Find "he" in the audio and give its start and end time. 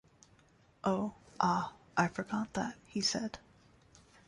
2.87-3.01